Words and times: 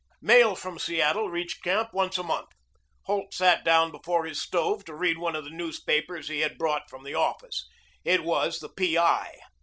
Mail 0.23 0.55
from 0.55 0.79
Seattle 0.79 1.29
reached 1.29 1.61
camp 1.61 1.93
once 1.93 2.17
a 2.17 2.23
month. 2.23 2.49
Holt 3.03 3.35
sat 3.35 3.63
down 3.63 3.91
before 3.91 4.25
his 4.25 4.41
stove 4.41 4.83
to 4.85 4.95
read 4.95 5.19
one 5.19 5.35
of 5.35 5.43
the 5.43 5.51
newspapers 5.51 6.27
he 6.27 6.39
had 6.39 6.57
brought 6.57 6.89
from 6.89 7.03
the 7.03 7.13
office. 7.13 7.69
It 8.03 8.23
was 8.23 8.61
the 8.61 8.69
"P. 8.69 8.97
I." 8.97 9.31